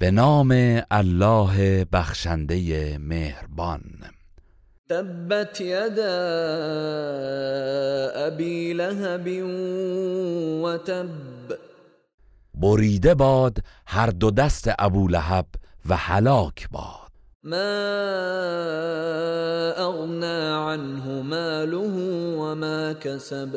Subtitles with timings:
[0.00, 3.82] به نام الله بخشنده مهربان.
[4.88, 6.18] تبت يدا
[8.26, 9.26] أبي لهب
[10.62, 11.10] وتب
[12.54, 15.46] بریده باد هر دو دست ابولهب
[15.88, 17.08] و هلاک باد.
[17.44, 17.98] ما
[19.78, 21.94] أغنى عنه ماله
[22.38, 23.48] وما كسب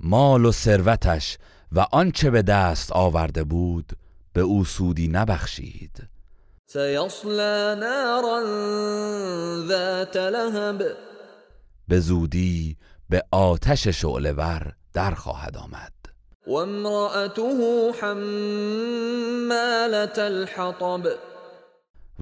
[0.00, 1.38] مال و ثروتش
[1.72, 3.92] و آنچه به دست آورده بود
[4.32, 6.08] به او سودی نبخشید.
[6.66, 8.42] سيصلى نارا
[9.68, 10.82] ذات لهب.
[11.88, 12.76] به زودی
[13.10, 15.92] به آتش شعلهور در خواهد آمد.
[16.46, 19.12] وامرأته حمالة
[20.18, 21.06] الحطب.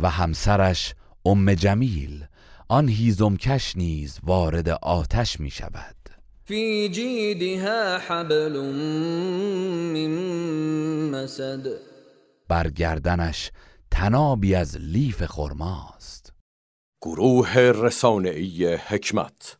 [0.03, 0.95] و همسرش
[1.27, 2.25] ام جمیل
[2.69, 5.97] آن هیزمکش نیز وارد آتش می شود.
[6.45, 8.61] في جيدها حبل
[9.93, 10.11] من
[11.11, 11.91] مسد.
[12.51, 13.51] بر گردنش
[13.91, 16.33] تنابی از لیف خرماست.
[17.03, 19.59] گروه رسانه‌ای حکمت